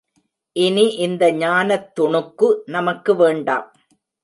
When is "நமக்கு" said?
2.65-3.15